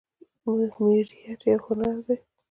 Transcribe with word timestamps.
میریت 0.81 1.41
یو 1.51 1.59
هنر 1.65 1.95
دی 2.05 2.15